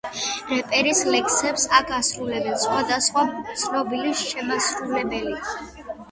რეპერის 0.51 1.01
ლექსებს 1.15 1.65
აქ 1.79 1.91
ასრულებს 1.97 2.63
სხვადასხვა 2.67 3.25
ცნობილი 3.65 4.15
შემსრულებელი. 4.23 5.35